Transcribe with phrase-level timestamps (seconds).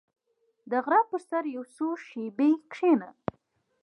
[0.71, 3.09] •د غره پر سر یو څو شېبې کښېنه.